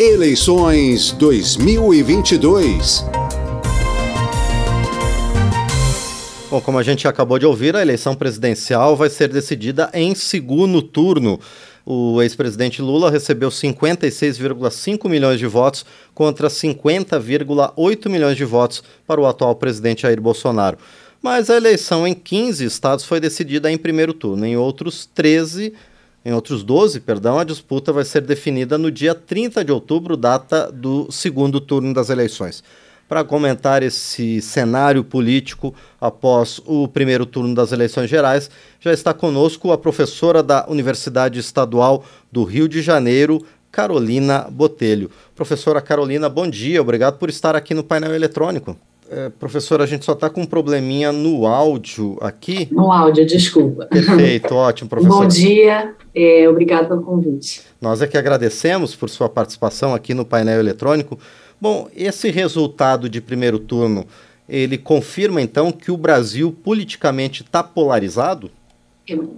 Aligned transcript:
Eleições 0.00 1.10
2022. 1.10 3.04
Bom, 6.48 6.60
como 6.60 6.78
a 6.78 6.84
gente 6.84 7.08
acabou 7.08 7.36
de 7.36 7.44
ouvir, 7.44 7.74
a 7.74 7.82
eleição 7.82 8.14
presidencial 8.14 8.94
vai 8.94 9.10
ser 9.10 9.26
decidida 9.26 9.90
em 9.92 10.14
segundo 10.14 10.80
turno. 10.80 11.40
O 11.84 12.22
ex-presidente 12.22 12.80
Lula 12.80 13.10
recebeu 13.10 13.48
56,5 13.48 15.08
milhões 15.08 15.40
de 15.40 15.48
votos 15.48 15.84
contra 16.14 16.46
50,8 16.46 18.08
milhões 18.08 18.36
de 18.36 18.44
votos 18.44 18.84
para 19.04 19.20
o 19.20 19.26
atual 19.26 19.56
presidente 19.56 20.02
Jair 20.02 20.20
Bolsonaro. 20.20 20.78
Mas 21.20 21.50
a 21.50 21.56
eleição 21.56 22.06
em 22.06 22.14
15 22.14 22.64
estados 22.64 23.04
foi 23.04 23.18
decidida 23.18 23.68
em 23.68 23.76
primeiro 23.76 24.12
turno. 24.12 24.46
Em 24.46 24.56
outros 24.56 25.06
13 25.12 25.74
em 26.28 26.32
outros 26.34 26.62
12, 26.62 27.00
perdão, 27.00 27.38
a 27.38 27.44
disputa 27.44 27.90
vai 27.90 28.04
ser 28.04 28.20
definida 28.20 28.76
no 28.76 28.90
dia 28.90 29.14
30 29.14 29.64
de 29.64 29.72
outubro, 29.72 30.14
data 30.14 30.70
do 30.70 31.10
segundo 31.10 31.58
turno 31.58 31.94
das 31.94 32.10
eleições. 32.10 32.62
Para 33.08 33.24
comentar 33.24 33.82
esse 33.82 34.42
cenário 34.42 35.02
político 35.02 35.74
após 35.98 36.60
o 36.66 36.86
primeiro 36.86 37.24
turno 37.24 37.54
das 37.54 37.72
eleições 37.72 38.10
gerais, 38.10 38.50
já 38.78 38.92
está 38.92 39.14
conosco 39.14 39.72
a 39.72 39.78
professora 39.78 40.42
da 40.42 40.66
Universidade 40.68 41.38
Estadual 41.40 42.04
do 42.30 42.44
Rio 42.44 42.68
de 42.68 42.82
Janeiro, 42.82 43.42
Carolina 43.72 44.48
Botelho. 44.50 45.10
Professora 45.34 45.80
Carolina, 45.80 46.28
bom 46.28 46.46
dia, 46.46 46.82
obrigado 46.82 47.16
por 47.16 47.30
estar 47.30 47.56
aqui 47.56 47.72
no 47.72 47.82
painel 47.82 48.14
eletrônico. 48.14 48.76
É, 49.10 49.30
professora, 49.30 49.84
a 49.84 49.86
gente 49.86 50.04
só 50.04 50.12
está 50.12 50.28
com 50.28 50.42
um 50.42 50.46
probleminha 50.46 51.10
no 51.10 51.46
áudio 51.46 52.18
aqui. 52.20 52.68
No 52.70 52.92
áudio, 52.92 53.26
desculpa. 53.26 53.86
Perfeito, 53.86 54.54
ótimo, 54.54 54.90
professor. 54.90 55.22
Bom 55.22 55.26
dia, 55.26 55.94
é, 56.14 56.46
obrigado 56.48 56.88
pelo 56.88 57.02
convite. 57.02 57.62
Nós 57.80 58.02
é 58.02 58.06
que 58.06 58.18
agradecemos 58.18 58.94
por 58.94 59.08
sua 59.08 59.28
participação 59.28 59.94
aqui 59.94 60.12
no 60.12 60.26
painel 60.26 60.60
eletrônico. 60.60 61.18
Bom, 61.58 61.88
esse 61.96 62.30
resultado 62.30 63.08
de 63.08 63.20
primeiro 63.20 63.58
turno, 63.58 64.04
ele 64.46 64.76
confirma 64.76 65.40
então 65.40 65.72
que 65.72 65.90
o 65.90 65.96
Brasil 65.96 66.54
politicamente 66.62 67.42
está 67.42 67.62
polarizado? 67.62 68.50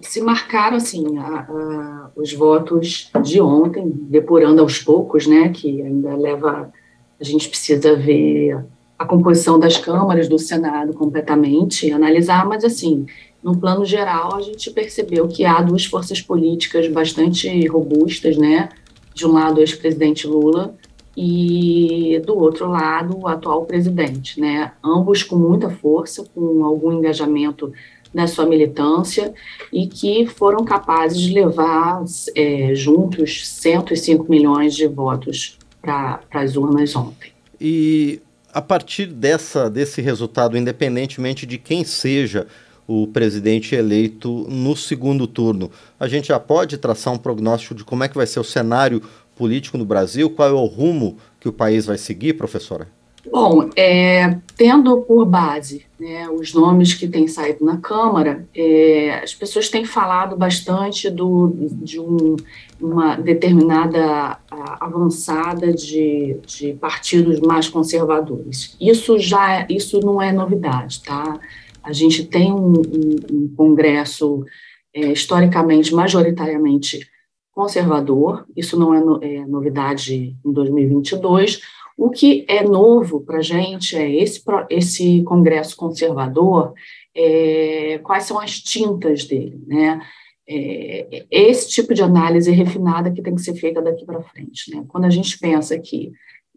Se 0.02 0.20
marcaram 0.20 0.78
assim 0.78 1.16
a, 1.16 1.46
a, 1.48 2.10
os 2.16 2.32
votos 2.32 3.08
de 3.22 3.40
ontem, 3.40 3.88
depurando 3.88 4.60
aos 4.60 4.80
poucos, 4.80 5.28
né? 5.28 5.48
Que 5.50 5.80
ainda 5.80 6.16
leva, 6.16 6.72
a 7.20 7.24
gente 7.24 7.48
precisa 7.48 7.94
ver 7.94 8.58
a 9.00 9.06
composição 9.06 9.58
das 9.58 9.78
câmaras 9.78 10.28
do 10.28 10.38
Senado 10.38 10.92
completamente, 10.92 11.90
analisar, 11.90 12.46
mas 12.46 12.62
assim, 12.62 13.06
no 13.42 13.56
plano 13.56 13.82
geral, 13.82 14.34
a 14.34 14.42
gente 14.42 14.70
percebeu 14.70 15.26
que 15.26 15.42
há 15.42 15.62
duas 15.62 15.86
forças 15.86 16.20
políticas 16.20 16.86
bastante 16.86 17.66
robustas, 17.66 18.36
né? 18.36 18.68
De 19.14 19.26
um 19.26 19.32
lado, 19.32 19.56
o 19.56 19.60
ex-presidente 19.60 20.26
Lula 20.26 20.74
e 21.16 22.20
do 22.26 22.36
outro 22.36 22.68
lado, 22.68 23.16
o 23.18 23.26
atual 23.26 23.64
presidente, 23.64 24.38
né? 24.38 24.72
Ambos 24.84 25.22
com 25.22 25.36
muita 25.36 25.70
força, 25.70 26.22
com 26.34 26.62
algum 26.62 26.92
engajamento 26.92 27.72
na 28.12 28.26
sua 28.26 28.44
militância 28.44 29.32
e 29.72 29.86
que 29.86 30.26
foram 30.26 30.62
capazes 30.62 31.18
de 31.18 31.32
levar 31.32 32.04
é, 32.36 32.74
juntos 32.74 33.48
105 33.48 34.26
milhões 34.28 34.74
de 34.74 34.86
votos 34.86 35.56
para 35.80 36.20
as 36.34 36.54
urnas 36.54 36.94
ontem. 36.94 37.32
E 37.58 38.20
a 38.52 38.62
partir 38.62 39.06
dessa, 39.06 39.70
desse 39.70 40.00
resultado, 40.00 40.56
independentemente 40.56 41.46
de 41.46 41.58
quem 41.58 41.84
seja 41.84 42.46
o 42.86 43.06
presidente 43.06 43.74
eleito 43.74 44.46
no 44.48 44.76
segundo 44.76 45.26
turno, 45.26 45.70
a 45.98 46.08
gente 46.08 46.28
já 46.28 46.40
pode 46.40 46.76
traçar 46.76 47.12
um 47.12 47.18
prognóstico 47.18 47.74
de 47.74 47.84
como 47.84 48.02
é 48.02 48.08
que 48.08 48.16
vai 48.16 48.26
ser 48.26 48.40
o 48.40 48.44
cenário 48.44 49.00
político 49.36 49.78
no 49.78 49.84
Brasil? 49.84 50.28
Qual 50.30 50.48
é 50.48 50.52
o 50.52 50.64
rumo 50.64 51.16
que 51.38 51.48
o 51.48 51.52
país 51.52 51.86
vai 51.86 51.96
seguir, 51.96 52.34
professora? 52.34 52.88
Bom, 53.30 53.70
é, 53.76 54.38
tendo 54.56 55.02
por 55.02 55.24
base 55.24 55.86
né, 55.98 56.28
os 56.28 56.52
nomes 56.52 56.94
que 56.94 57.06
têm 57.06 57.28
saído 57.28 57.64
na 57.64 57.76
Câmara, 57.76 58.48
é, 58.54 59.20
as 59.22 59.32
pessoas 59.32 59.68
têm 59.68 59.84
falado 59.84 60.36
bastante 60.36 61.08
do, 61.08 61.54
de 61.70 62.00
um, 62.00 62.36
uma 62.80 63.14
determinada 63.16 64.38
avançada 64.80 65.72
de, 65.72 66.38
de, 66.44 66.72
partidos 66.74 67.38
mais 67.40 67.68
conservadores. 67.68 68.76
Isso 68.80 69.18
já 69.18 69.64
isso 69.68 70.00
não 70.00 70.20
é 70.20 70.32
novidade, 70.32 71.00
tá? 71.02 71.38
A 71.82 71.92
gente 71.92 72.24
tem 72.24 72.52
um, 72.52 72.72
um, 72.72 73.16
um 73.32 73.54
Congresso 73.56 74.44
é, 74.92 75.12
historicamente, 75.12 75.94
majoritariamente 75.94 77.08
conservador, 77.52 78.46
isso 78.56 78.78
não 78.78 78.94
é, 78.94 79.00
no, 79.00 79.22
é 79.22 79.46
novidade 79.46 80.36
em 80.44 80.52
2022, 80.52 81.60
o 82.00 82.08
que 82.08 82.46
é 82.48 82.64
novo 82.64 83.20
para 83.20 83.40
a 83.40 83.42
gente 83.42 83.94
é 83.94 84.10
esse, 84.10 84.42
esse 84.70 85.22
Congresso 85.22 85.76
conservador, 85.76 86.72
é, 87.14 88.00
quais 88.02 88.24
são 88.24 88.40
as 88.40 88.58
tintas 88.58 89.26
dele, 89.26 89.62
né? 89.66 90.00
É, 90.48 91.26
esse 91.30 91.68
tipo 91.68 91.92
de 91.92 92.02
análise 92.02 92.50
refinada 92.50 93.12
que 93.12 93.20
tem 93.20 93.34
que 93.34 93.42
ser 93.42 93.54
feita 93.54 93.82
daqui 93.82 94.06
para 94.06 94.22
frente. 94.22 94.74
Né? 94.74 94.82
Quando 94.88 95.04
a 95.04 95.10
gente 95.10 95.38
pensa 95.38 95.78
que 95.78 96.10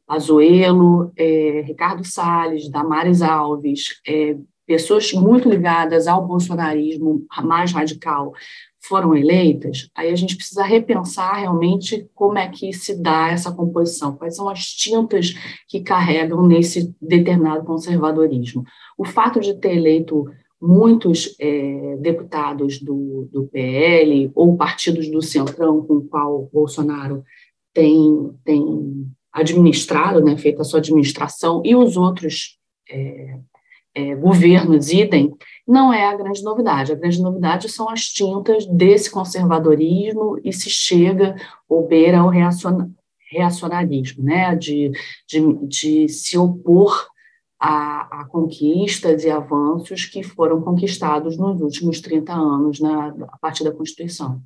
Azuelo, 0.08 1.12
é, 1.18 1.62
Ricardo 1.68 2.06
Salles, 2.06 2.70
Damares 2.70 3.22
Alves, 3.22 4.02
é, 4.08 4.38
pessoas 4.66 5.12
muito 5.12 5.50
ligadas 5.50 6.08
ao 6.08 6.26
bolsonarismo 6.26 7.26
mais 7.44 7.74
radical 7.74 8.34
foram 8.86 9.16
eleitas, 9.16 9.90
aí 9.96 10.10
a 10.10 10.16
gente 10.16 10.36
precisa 10.36 10.64
repensar 10.64 11.40
realmente 11.40 12.06
como 12.14 12.38
é 12.38 12.50
que 12.50 12.74
se 12.74 13.02
dá 13.02 13.30
essa 13.30 13.52
composição, 13.52 14.16
quais 14.16 14.36
são 14.36 14.50
as 14.50 14.66
tintas 14.66 15.34
que 15.70 15.82
carregam 15.82 16.46
nesse 16.46 16.94
determinado 17.02 17.66
conservadorismo. 17.66 18.66
O 18.98 19.06
fato 19.06 19.40
de 19.40 19.54
ter 19.54 19.78
eleito 19.78 20.26
muitos 20.62 21.36
é, 21.40 21.98
deputados 21.98 22.80
do, 22.80 23.28
do 23.32 23.48
PL 23.48 24.32
ou 24.36 24.58
partidos 24.58 25.10
do 25.10 25.22
Centrão 25.22 25.82
com 25.86 25.96
o 25.96 26.08
qual 26.08 26.50
Bolsonaro 26.52 27.24
tem, 27.74 28.32
tem 28.44 29.08
administrado, 29.32 30.24
né, 30.24 30.38
feito 30.38 30.62
a 30.62 30.66
sua 30.66 30.80
administração, 30.80 31.62
e 31.66 31.76
os 31.76 31.96
outros 31.98 32.58
é, 32.90 33.40
é, 33.96 34.16
governos 34.16 34.92
idem, 34.92 35.34
não 35.68 35.94
é 35.94 36.06
a 36.06 36.16
grande 36.16 36.44
novidade. 36.44 36.92
A 36.92 36.96
grande 36.96 37.22
novidade 37.22 37.70
são 37.70 37.90
as 37.90 38.02
tintas 38.02 38.66
desse 38.66 39.10
conservadorismo 39.10 40.40
e 40.44 40.52
se 40.52 40.70
chega 40.70 41.36
ou 41.68 41.88
beira 41.88 42.20
ao 42.20 42.30
reacionarismo, 42.30 44.24
né? 44.24 44.56
de, 44.56 44.92
de, 45.28 45.68
de 45.68 46.10
se 46.10 46.38
opor 46.38 47.08
a, 47.60 48.22
a, 48.22 48.26
conquistas 48.26 49.24
e 49.24 49.30
avanços 49.30 50.06
que 50.06 50.22
foram 50.22 50.62
conquistados 50.62 51.38
nos 51.38 51.62
últimos 51.62 52.02
30 52.02 52.34
anos 52.34 52.80
na, 52.82 53.16
a 53.30 53.38
partir 53.38 53.64
da 53.64 53.72
Constituição. 53.72 54.42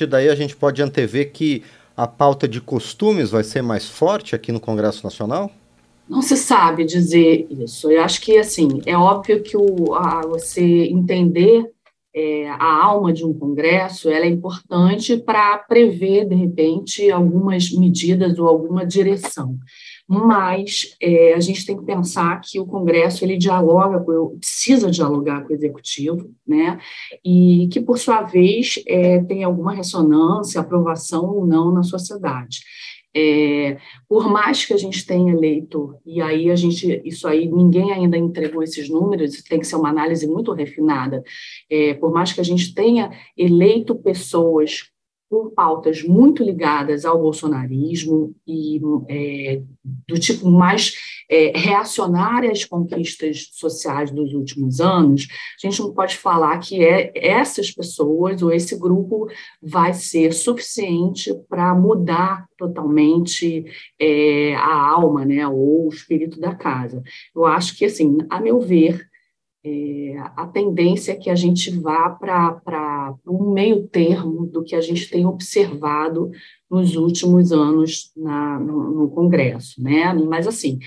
E 0.00 0.06
daí 0.06 0.30
a 0.30 0.34
gente 0.34 0.56
pode 0.56 0.82
antever 0.82 1.30
que 1.30 1.62
a 1.96 2.06
pauta 2.06 2.48
de 2.48 2.60
costumes 2.60 3.30
vai 3.30 3.44
ser 3.44 3.62
mais 3.62 3.86
forte 3.86 4.34
aqui 4.34 4.50
no 4.50 4.58
Congresso 4.58 5.04
Nacional? 5.04 5.50
Não 6.08 6.20
se 6.20 6.36
sabe 6.36 6.84
dizer 6.84 7.46
isso. 7.50 7.90
Eu 7.90 8.02
acho 8.02 8.20
que, 8.20 8.36
assim, 8.36 8.80
é 8.84 8.96
óbvio 8.96 9.42
que 9.42 9.56
o, 9.56 9.94
a, 9.94 10.22
você 10.22 10.62
entender 10.62 11.70
é, 12.14 12.48
a 12.48 12.84
alma 12.84 13.12
de 13.12 13.24
um 13.24 13.32
congresso 13.36 14.08
ela 14.08 14.24
é 14.24 14.28
importante 14.28 15.16
para 15.16 15.58
prever, 15.58 16.28
de 16.28 16.34
repente, 16.34 17.10
algumas 17.10 17.72
medidas 17.72 18.38
ou 18.38 18.46
alguma 18.46 18.86
direção. 18.86 19.58
Mas 20.06 20.96
é, 21.00 21.32
a 21.32 21.40
gente 21.40 21.64
tem 21.64 21.76
que 21.76 21.84
pensar 21.84 22.38
que 22.42 22.60
o 22.60 22.66
Congresso 22.66 23.24
ele 23.24 23.38
dialoga, 23.38 24.00
com, 24.00 24.36
precisa 24.38 24.90
dialogar 24.90 25.42
com 25.42 25.52
o 25.52 25.56
Executivo, 25.56 26.30
né? 26.46 26.78
E 27.24 27.68
que, 27.72 27.80
por 27.80 27.98
sua 27.98 28.20
vez, 28.22 28.82
é, 28.86 29.22
tem 29.22 29.42
alguma 29.42 29.72
ressonância, 29.72 30.60
aprovação 30.60 31.24
ou 31.24 31.46
não 31.46 31.72
na 31.72 31.82
sociedade. 31.82 32.60
É, 33.16 33.76
por 34.08 34.28
mais 34.28 34.64
que 34.64 34.74
a 34.74 34.76
gente 34.76 35.06
tenha 35.06 35.32
eleito, 35.32 35.94
e 36.04 36.20
aí 36.20 36.50
a 36.50 36.56
gente, 36.56 37.00
isso 37.04 37.28
aí, 37.28 37.46
ninguém 37.46 37.92
ainda 37.92 38.16
entregou 38.16 38.62
esses 38.62 38.88
números, 38.88 39.42
tem 39.42 39.60
que 39.60 39.66
ser 39.66 39.76
uma 39.76 39.88
análise 39.88 40.26
muito 40.26 40.52
refinada, 40.52 41.22
é, 41.70 41.94
por 41.94 42.12
mais 42.12 42.32
que 42.32 42.40
a 42.40 42.44
gente 42.44 42.74
tenha 42.74 43.10
eleito 43.36 43.94
pessoas 43.94 44.93
com 45.34 45.50
pautas 45.50 46.04
muito 46.04 46.44
ligadas 46.44 47.04
ao 47.04 47.20
bolsonarismo 47.20 48.32
e 48.46 48.80
é, 49.08 49.60
do 50.06 50.16
tipo 50.16 50.48
mais 50.48 50.94
é, 51.28 51.52
reacionária 51.56 52.52
às 52.52 52.64
conquistas 52.64 53.48
sociais 53.52 54.12
dos 54.12 54.32
últimos 54.32 54.80
anos, 54.80 55.26
a 55.60 55.66
gente 55.66 55.80
não 55.80 55.92
pode 55.92 56.16
falar 56.16 56.56
que 56.58 56.84
é, 56.84 57.10
essas 57.16 57.72
pessoas 57.72 58.42
ou 58.42 58.52
esse 58.52 58.78
grupo 58.78 59.26
vai 59.60 59.92
ser 59.92 60.32
suficiente 60.32 61.34
para 61.48 61.74
mudar 61.74 62.46
totalmente 62.56 63.64
é, 63.98 64.54
a 64.54 64.88
alma, 64.90 65.24
né, 65.24 65.48
ou 65.48 65.86
o 65.86 65.88
espírito 65.88 66.38
da 66.38 66.54
casa. 66.54 67.02
Eu 67.34 67.44
acho 67.44 67.76
que, 67.76 67.84
assim, 67.84 68.18
a 68.30 68.40
meu 68.40 68.60
ver, 68.60 69.04
é, 69.64 70.16
a 70.36 70.46
tendência 70.46 71.12
é 71.12 71.16
que 71.16 71.30
a 71.30 71.34
gente 71.34 71.70
vá 71.70 72.10
para 72.10 73.14
um 73.26 73.50
meio 73.50 73.88
termo 73.88 74.46
do 74.46 74.62
que 74.62 74.76
a 74.76 74.80
gente 74.80 75.08
tem 75.08 75.24
observado 75.24 76.30
nos 76.70 76.96
últimos 76.96 77.50
anos 77.50 78.12
na, 78.14 78.60
no, 78.60 78.90
no 78.90 79.10
Congresso, 79.10 79.82
né? 79.82 80.12
Mas, 80.12 80.46
assim, 80.46 80.78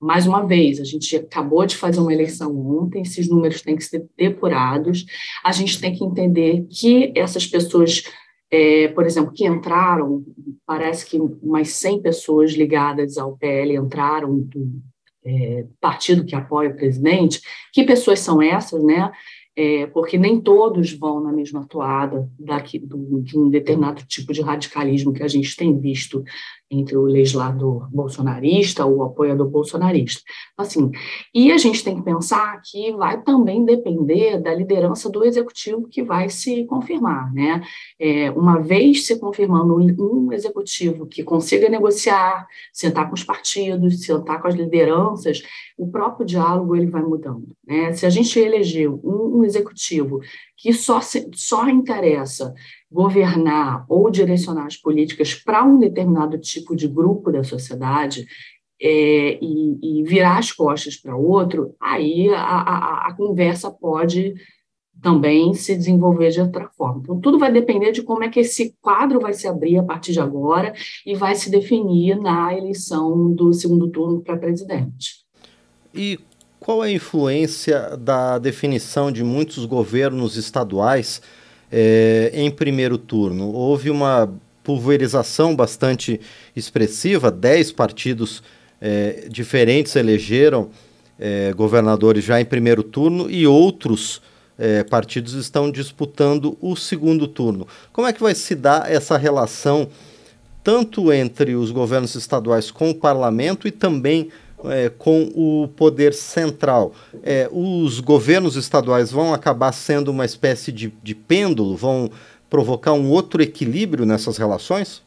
mais 0.00 0.26
uma 0.26 0.46
vez, 0.46 0.80
a 0.80 0.84
gente 0.84 1.14
acabou 1.16 1.66
de 1.66 1.76
fazer 1.76 2.00
uma 2.00 2.12
eleição 2.12 2.56
ontem, 2.56 3.02
esses 3.02 3.28
números 3.28 3.60
têm 3.60 3.76
que 3.76 3.84
ser 3.84 4.06
depurados, 4.16 5.04
a 5.44 5.52
gente 5.52 5.78
tem 5.78 5.94
que 5.94 6.04
entender 6.04 6.66
que 6.70 7.12
essas 7.14 7.46
pessoas, 7.46 8.02
é, 8.50 8.88
por 8.88 9.04
exemplo, 9.04 9.32
que 9.32 9.46
entraram, 9.46 10.24
parece 10.66 11.04
que 11.04 11.18
umas 11.18 11.68
100 11.68 12.00
pessoas 12.00 12.52
ligadas 12.52 13.18
ao 13.18 13.36
PL 13.36 13.76
entraram 13.76 14.38
do 14.38 14.80
é, 15.26 15.66
partido 15.80 16.24
que 16.24 16.36
apoia 16.36 16.70
o 16.70 16.76
presidente, 16.76 17.40
que 17.72 17.84
pessoas 17.84 18.20
são 18.20 18.40
essas, 18.40 18.82
né? 18.82 19.10
É, 19.58 19.86
porque 19.86 20.18
nem 20.18 20.38
todos 20.38 20.92
vão 20.92 21.18
na 21.18 21.32
mesma 21.32 21.66
toada 21.66 22.30
daqui, 22.38 22.78
do, 22.78 23.22
de 23.22 23.38
um 23.38 23.48
determinado 23.48 24.04
tipo 24.04 24.32
de 24.32 24.42
radicalismo 24.42 25.14
que 25.14 25.22
a 25.22 25.28
gente 25.28 25.56
tem 25.56 25.78
visto 25.78 26.22
entre 26.70 26.96
o 26.96 27.02
legislador 27.02 27.88
bolsonarista 27.90 28.84
ou 28.84 28.96
o 28.96 29.02
apoiador 29.04 29.48
bolsonarista. 29.48 30.22
Assim, 30.56 30.90
e 31.34 31.52
a 31.52 31.58
gente 31.58 31.84
tem 31.84 31.96
que 31.96 32.02
pensar 32.02 32.60
que 32.62 32.92
vai 32.92 33.22
também 33.22 33.64
depender 33.64 34.40
da 34.40 34.54
liderança 34.54 35.08
do 35.08 35.24
executivo 35.24 35.88
que 35.88 36.02
vai 36.02 36.28
se 36.28 36.64
confirmar, 36.64 37.32
né? 37.32 37.62
É, 37.98 38.30
uma 38.32 38.60
vez 38.60 39.06
se 39.06 39.18
confirmando 39.18 39.76
um 39.76 40.32
executivo 40.32 41.06
que 41.06 41.22
consiga 41.22 41.68
negociar, 41.68 42.46
sentar 42.72 43.08
com 43.08 43.14
os 43.14 43.22
partidos, 43.22 44.02
sentar 44.02 44.40
com 44.40 44.48
as 44.48 44.54
lideranças, 44.54 45.42
o 45.78 45.86
próprio 45.86 46.26
diálogo 46.26 46.74
ele 46.74 46.86
vai 46.86 47.02
mudando, 47.02 47.48
né? 47.66 47.92
Se 47.92 48.06
a 48.06 48.10
gente 48.10 48.38
elegeu 48.38 49.00
um, 49.04 49.38
um 49.38 49.44
executivo 49.44 50.20
que 50.56 50.72
só, 50.72 51.00
se, 51.00 51.28
só 51.34 51.68
interessa 51.68 52.54
governar 52.96 53.84
ou 53.90 54.10
direcionar 54.10 54.64
as 54.64 54.76
políticas 54.76 55.34
para 55.34 55.62
um 55.62 55.78
determinado 55.78 56.38
tipo 56.38 56.74
de 56.74 56.88
grupo 56.88 57.30
da 57.30 57.44
sociedade 57.44 58.26
é, 58.80 59.38
e, 59.38 60.00
e, 60.00 60.02
virar 60.04 60.38
as 60.38 60.50
costas 60.50 60.96
para 60.96 61.14
outro, 61.14 61.74
aí 61.78 62.30
a, 62.30 62.40
a, 62.40 63.08
a, 63.08 63.14
conversa 63.14 63.70
pode 63.70 64.34
também 65.00 65.52
se 65.52 65.76
desenvolver 65.76 66.30
de 66.30 66.40
outra 66.40 66.70
forma. 66.76 67.00
Então, 67.02 67.20
tudo 67.20 67.38
vai 67.38 67.52
depender 67.52 67.92
de 67.92 68.02
como 68.02 68.24
é 68.24 68.30
que 68.30 68.40
esse 68.40 68.74
quadro 68.80 69.20
vai 69.20 69.34
se 69.34 69.46
abrir 69.46 69.76
a 69.76 69.82
partir 69.82 70.12
de 70.12 70.20
agora 70.20 70.74
e 71.04 71.14
vai 71.14 71.34
se 71.34 71.50
definir 71.50 72.18
na 72.18 72.56
eleição 72.56 73.30
do 73.30 73.52
segundo 73.52 73.88
turno 73.88 74.22
para 74.22 74.38
presidente. 74.38 75.16
E 75.94 76.18
qual 76.58 76.82
é 76.82 76.88
a 76.88 76.92
influência 76.92 77.94
da 77.96 78.38
definição 78.38 79.12
de 79.12 79.22
muitos 79.22 79.66
governos 79.66 80.36
estaduais 80.36 81.20
é, 81.70 82.30
em 82.34 82.50
primeiro 82.50 82.98
turno? 82.98 83.52
Houve 83.52 83.90
uma 83.90 84.32
pulverização 84.62 85.54
bastante 85.54 86.20
expressiva, 86.54 87.30
dez 87.30 87.70
partidos 87.70 88.42
é, 88.80 89.26
diferentes 89.30 89.94
elegeram 89.96 90.70
é, 91.18 91.52
governadores 91.54 92.24
já 92.24 92.40
em 92.40 92.44
primeiro 92.44 92.82
turno 92.82 93.30
e 93.30 93.46
outros 93.46 94.20
é, 94.58 94.82
partidos 94.82 95.34
estão 95.34 95.70
disputando 95.70 96.56
o 96.60 96.76
segundo 96.76 97.26
turno. 97.26 97.66
Como 97.92 98.06
é 98.06 98.12
que 98.12 98.22
vai 98.22 98.34
se 98.34 98.54
dar 98.54 98.90
essa 98.90 99.16
relação 99.16 99.88
tanto 100.64 101.12
entre 101.12 101.54
os 101.54 101.70
governos 101.70 102.14
estaduais 102.16 102.70
com 102.70 102.90
o 102.90 102.94
parlamento 102.94 103.68
e 103.68 103.70
também 103.70 104.30
é, 104.64 104.88
com 104.88 105.30
o 105.34 105.68
poder 105.68 106.14
central. 106.14 106.92
É, 107.22 107.48
os 107.52 108.00
governos 108.00 108.56
estaduais 108.56 109.10
vão 109.10 109.34
acabar 109.34 109.72
sendo 109.72 110.10
uma 110.10 110.24
espécie 110.24 110.72
de, 110.72 110.92
de 111.02 111.14
pêndulo, 111.14 111.76
vão 111.76 112.10
provocar 112.48 112.92
um 112.92 113.10
outro 113.10 113.42
equilíbrio 113.42 114.06
nessas 114.06 114.36
relações? 114.36 115.04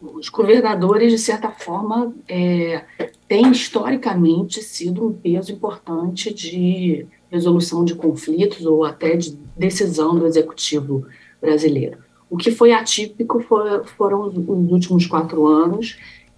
Os 0.00 0.28
governadores, 0.28 1.10
de 1.10 1.18
certa 1.18 1.50
forma, 1.50 2.14
é, 2.28 2.84
têm 3.26 3.50
historicamente 3.50 4.62
sido 4.62 5.06
um 5.06 5.12
peso 5.12 5.50
importante 5.52 6.32
de 6.32 7.06
resolução 7.30 7.84
de 7.84 7.94
conflitos 7.94 8.64
ou 8.66 8.84
até 8.84 9.16
de 9.16 9.38
decisão 9.56 10.18
do 10.18 10.26
executivo 10.26 11.06
brasileiro. 11.40 11.98
O 12.28 12.36
que 12.36 12.50
foi 12.50 12.72
atípico 12.72 13.40
foi, 13.40 13.84
foram 13.84 14.22
os, 14.22 14.36
os 14.36 14.72
últimos 14.72 15.06
quatro 15.06 15.46
anos 15.46 15.96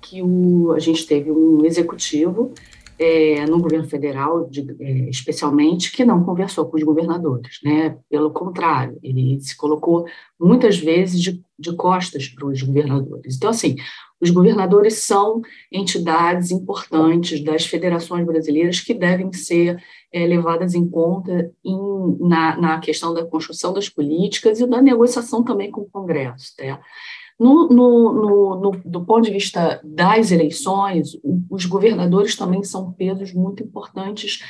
que 0.09 0.23
o, 0.23 0.73
a 0.73 0.79
gente 0.79 1.07
teve 1.07 1.31
um 1.31 1.65
executivo 1.65 2.53
é, 2.99 3.47
no 3.47 3.61
governo 3.61 3.89
federal, 3.89 4.49
de, 4.49 4.67
é, 4.81 5.09
especialmente, 5.09 5.93
que 5.93 6.05
não 6.05 6.25
conversou 6.25 6.67
com 6.67 6.77
os 6.77 6.83
governadores, 6.83 7.61
né? 7.63 7.97
Pelo 8.11 8.31
contrário, 8.33 8.99
ele 9.03 9.41
se 9.41 9.57
colocou 9.57 10.05
muitas 10.39 10.79
vezes 10.79 11.21
de, 11.21 11.41
de 11.57 11.77
costas 11.77 12.29
para 12.29 12.47
os 12.47 12.61
governadores. 12.61 13.37
Então, 13.37 13.51
assim, 13.51 13.77
os 14.21 14.31
governadores 14.31 14.95
são 15.05 15.41
entidades 15.71 16.51
importantes 16.51 17.43
das 17.43 17.65
federações 17.67 18.27
brasileiras 18.27 18.81
que 18.81 18.93
devem 18.93 19.33
ser 19.33 19.81
é, 20.13 20.27
levadas 20.27 20.75
em 20.75 20.89
conta 20.89 21.53
em, 21.65 21.79
na, 22.19 22.61
na 22.61 22.81
questão 22.81 23.15
da 23.15 23.25
construção 23.25 23.73
das 23.73 23.89
políticas 23.89 24.59
e 24.59 24.67
da 24.67 24.83
negociação 24.83 25.45
também 25.45 25.71
com 25.71 25.83
o 25.83 25.91
Congresso. 25.91 26.57
Tá? 26.57 26.81
No, 27.38 27.69
no, 27.69 28.12
no, 28.12 28.61
no, 28.61 28.70
do 28.85 29.05
ponto 29.05 29.23
de 29.23 29.31
vista 29.31 29.81
das 29.85 30.32
eleições, 30.32 31.17
os 31.49 31.64
governadores 31.64 32.35
também 32.35 32.64
são 32.64 32.93
pesos 32.93 33.32
muito 33.32 33.62
importantes 33.62 34.40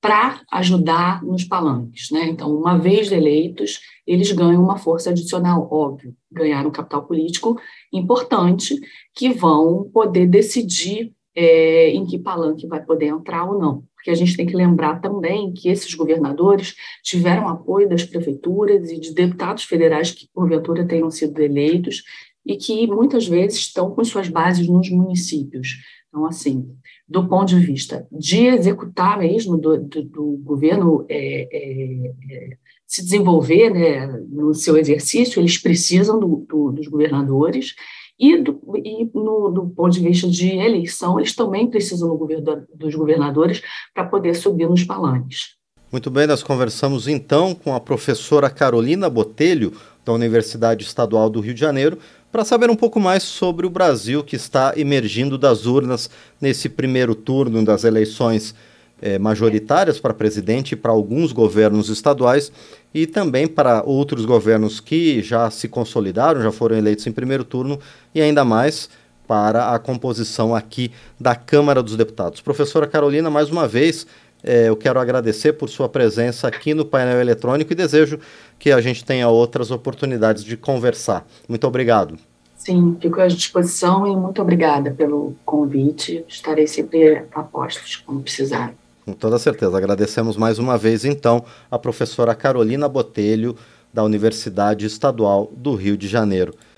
para 0.00 0.40
ajudar 0.52 1.22
nos 1.24 1.44
palanques. 1.44 2.10
Né? 2.10 2.28
Então, 2.28 2.54
uma 2.54 2.78
vez 2.78 3.10
eleitos, 3.10 3.80
eles 4.06 4.30
ganham 4.32 4.62
uma 4.62 4.78
força 4.78 5.10
adicional, 5.10 5.68
óbvio, 5.70 6.14
ganharam 6.30 6.70
capital 6.70 7.04
político 7.04 7.60
importante, 7.92 8.78
que 9.14 9.30
vão 9.30 9.90
poder 9.92 10.26
decidir 10.26 11.12
é, 11.34 11.90
em 11.90 12.04
que 12.04 12.18
palanque 12.18 12.66
vai 12.66 12.84
poder 12.84 13.06
entrar 13.06 13.44
ou 13.44 13.58
não. 13.58 13.84
Porque 13.94 14.10
a 14.10 14.14
gente 14.14 14.36
tem 14.36 14.46
que 14.46 14.56
lembrar 14.56 15.00
também 15.00 15.52
que 15.52 15.68
esses 15.68 15.92
governadores 15.94 16.74
tiveram 17.02 17.48
apoio 17.48 17.88
das 17.88 18.04
prefeituras 18.04 18.90
e 18.90 19.00
de 19.00 19.12
deputados 19.12 19.64
federais 19.64 20.12
que, 20.12 20.28
porventura, 20.32 20.86
tenham 20.86 21.10
sido 21.10 21.40
eleitos 21.40 22.02
e 22.48 22.56
que 22.56 22.86
muitas 22.86 23.28
vezes 23.28 23.58
estão 23.58 23.90
com 23.90 24.02
suas 24.02 24.30
bases 24.30 24.66
nos 24.66 24.88
municípios. 24.88 25.76
Então, 26.08 26.24
assim, 26.24 26.66
do 27.06 27.28
ponto 27.28 27.48
de 27.48 27.60
vista 27.60 28.08
de 28.10 28.46
executar 28.46 29.18
mesmo 29.18 29.58
do, 29.58 29.76
do, 29.76 30.02
do 30.02 30.40
governo 30.42 31.04
é, 31.10 31.46
é, 31.52 32.14
é, 32.30 32.56
se 32.86 33.04
desenvolver 33.04 33.68
né, 33.68 34.06
no 34.30 34.54
seu 34.54 34.78
exercício, 34.78 35.38
eles 35.38 35.58
precisam 35.58 36.18
do, 36.18 36.46
dos 36.72 36.88
governadores, 36.88 37.74
e, 38.18 38.36
do, 38.38 38.58
e 38.82 39.04
no, 39.14 39.50
do 39.50 39.68
ponto 39.68 39.92
de 39.92 40.00
vista 40.00 40.28
de 40.28 40.48
eleição, 40.48 41.20
eles 41.20 41.36
também 41.36 41.68
precisam 41.68 42.16
governo, 42.16 42.66
dos 42.74 42.94
governadores 42.94 43.62
para 43.94 44.06
poder 44.06 44.34
subir 44.34 44.68
nos 44.68 44.82
palanques. 44.82 45.58
Muito 45.92 46.10
bem, 46.10 46.26
nós 46.26 46.42
conversamos 46.42 47.06
então 47.06 47.54
com 47.54 47.74
a 47.74 47.80
professora 47.80 48.50
Carolina 48.50 49.08
Botelho, 49.08 49.72
da 50.04 50.12
Universidade 50.14 50.84
Estadual 50.84 51.28
do 51.28 51.40
Rio 51.40 51.52
de 51.52 51.60
Janeiro, 51.60 51.98
para 52.30 52.44
saber 52.44 52.70
um 52.70 52.76
pouco 52.76 53.00
mais 53.00 53.22
sobre 53.22 53.66
o 53.66 53.70
Brasil 53.70 54.22
que 54.22 54.36
está 54.36 54.74
emergindo 54.76 55.38
das 55.38 55.66
urnas 55.66 56.10
nesse 56.40 56.68
primeiro 56.68 57.14
turno 57.14 57.64
das 57.64 57.84
eleições 57.84 58.54
eh, 59.00 59.18
majoritárias 59.18 59.98
para 59.98 60.12
presidente 60.12 60.72
e 60.72 60.76
para 60.76 60.92
alguns 60.92 61.32
governos 61.32 61.88
estaduais 61.88 62.52
e 62.92 63.06
também 63.06 63.46
para 63.46 63.82
outros 63.82 64.24
governos 64.24 64.80
que 64.80 65.22
já 65.22 65.50
se 65.50 65.68
consolidaram, 65.68 66.42
já 66.42 66.52
foram 66.52 66.76
eleitos 66.76 67.06
em 67.06 67.12
primeiro 67.12 67.44
turno 67.44 67.78
e 68.14 68.20
ainda 68.20 68.44
mais 68.44 68.90
para 69.26 69.74
a 69.74 69.78
composição 69.78 70.54
aqui 70.54 70.90
da 71.20 71.34
Câmara 71.34 71.82
dos 71.82 71.96
Deputados. 71.96 72.40
Professora 72.40 72.86
Carolina, 72.86 73.28
mais 73.28 73.50
uma 73.50 73.68
vez, 73.68 74.06
eu 74.42 74.76
quero 74.76 75.00
agradecer 75.00 75.54
por 75.54 75.68
sua 75.68 75.88
presença 75.88 76.46
aqui 76.46 76.74
no 76.74 76.84
painel 76.84 77.20
eletrônico 77.20 77.72
e 77.72 77.76
desejo 77.76 78.18
que 78.58 78.70
a 78.70 78.80
gente 78.80 79.04
tenha 79.04 79.28
outras 79.28 79.70
oportunidades 79.70 80.44
de 80.44 80.56
conversar. 80.56 81.26
Muito 81.48 81.66
obrigado. 81.66 82.18
Sim, 82.56 82.96
fico 83.00 83.20
à 83.20 83.26
disposição 83.28 84.06
e 84.06 84.16
muito 84.16 84.42
obrigada 84.42 84.90
pelo 84.90 85.34
convite. 85.44 86.24
Estarei 86.28 86.66
sempre 86.66 87.24
a 87.32 87.42
postos, 87.42 87.96
quando 87.96 88.22
precisar. 88.22 88.74
Com 89.06 89.12
toda 89.12 89.38
certeza. 89.38 89.76
Agradecemos 89.76 90.36
mais 90.36 90.58
uma 90.58 90.76
vez, 90.76 91.04
então, 91.04 91.44
a 91.70 91.78
professora 91.78 92.34
Carolina 92.34 92.88
Botelho, 92.88 93.56
da 93.92 94.04
Universidade 94.04 94.84
Estadual 94.84 95.50
do 95.56 95.74
Rio 95.74 95.96
de 95.96 96.06
Janeiro. 96.06 96.54